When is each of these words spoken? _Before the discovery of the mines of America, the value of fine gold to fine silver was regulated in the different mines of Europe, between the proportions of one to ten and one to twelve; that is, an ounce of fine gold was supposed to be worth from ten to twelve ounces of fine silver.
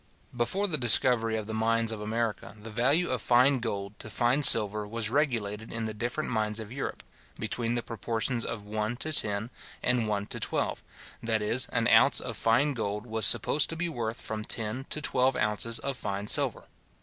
_Before 0.35 0.67
the 0.67 0.79
discovery 0.79 1.37
of 1.37 1.45
the 1.45 1.53
mines 1.53 1.91
of 1.91 2.01
America, 2.01 2.55
the 2.59 2.71
value 2.71 3.11
of 3.11 3.21
fine 3.21 3.59
gold 3.59 3.99
to 3.99 4.09
fine 4.09 4.41
silver 4.41 4.87
was 4.87 5.11
regulated 5.11 5.71
in 5.71 5.85
the 5.85 5.93
different 5.93 6.31
mines 6.31 6.59
of 6.59 6.71
Europe, 6.71 7.03
between 7.39 7.75
the 7.75 7.83
proportions 7.83 8.43
of 8.43 8.63
one 8.63 8.97
to 8.97 9.13
ten 9.13 9.51
and 9.83 10.07
one 10.07 10.25
to 10.33 10.39
twelve; 10.39 10.81
that 11.21 11.43
is, 11.43 11.67
an 11.67 11.87
ounce 11.87 12.19
of 12.19 12.35
fine 12.35 12.73
gold 12.73 13.05
was 13.05 13.27
supposed 13.27 13.69
to 13.69 13.75
be 13.75 13.89
worth 13.89 14.19
from 14.19 14.43
ten 14.43 14.85
to 14.89 15.03
twelve 15.03 15.35
ounces 15.35 15.77
of 15.77 15.95
fine 15.95 16.27
silver. 16.27 16.63